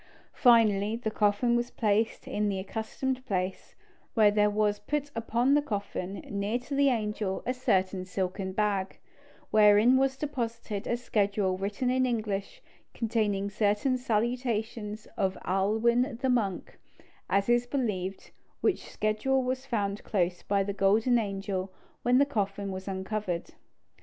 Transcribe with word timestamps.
Finally, 0.33 0.95
the 0.95 1.11
coffin 1.11 1.55
was 1.55 1.69
placed 1.69 2.27
in 2.27 2.49
the 2.49 2.57
accustomed 2.57 3.23
place, 3.27 3.75
and 4.17 4.35
there 4.35 4.49
was 4.49 4.79
put 4.79 5.11
upon 5.15 5.53
the 5.53 5.61
coffin, 5.61 6.25
near 6.27 6.57
to 6.57 6.73
the 6.73 6.89
angel, 6.89 7.43
a 7.45 7.53
certain 7.53 8.03
silken 8.03 8.51
bag, 8.51 8.97
wherein 9.51 9.97
was 9.97 10.17
deposited 10.17 10.87
a 10.87 10.97
schedule 10.97 11.55
written 11.55 11.91
in 11.91 12.07
English, 12.07 12.63
containing 12.95 13.47
certain 13.47 13.95
salutations 13.95 15.05
of 15.17 15.37
Ailwin 15.45 16.19
the 16.19 16.29
monk, 16.29 16.79
as 17.29 17.47
is 17.47 17.67
believed, 17.67 18.31
which 18.59 18.89
schedule 18.89 19.43
was 19.43 19.67
found 19.67 20.03
close 20.03 20.41
by 20.41 20.63
the 20.63 20.73
golden 20.73 21.19
angel 21.19 21.71
when 22.01 22.17
the 22.17 22.25
coffin 22.25 22.71
was 22.71 22.87
uncovered. 22.87 23.49